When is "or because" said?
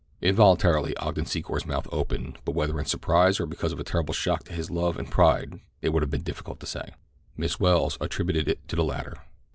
3.39-3.71